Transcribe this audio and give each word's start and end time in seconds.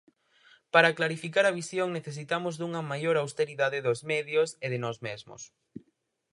Para 0.73 0.95
clarificar 0.97 1.45
a 1.47 1.55
visión 1.59 1.87
necesitamos 1.97 2.53
dunha 2.55 2.81
maior 2.91 3.15
austeridade 3.17 3.83
dos 3.87 3.99
medios 4.11 4.49
e 4.65 4.67
de 4.73 4.79
nós 4.83 4.97
mesmos. 5.07 5.41